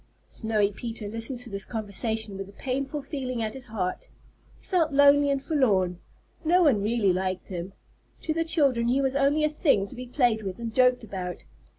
[0.27, 4.07] Snowy Peter listened to this conversation with a painful feeling at his heart.
[4.59, 5.99] He felt lonely and forlorn.
[6.43, 7.73] No one really liked him.
[8.23, 11.43] To the children he was only a thing to be played with and joked about.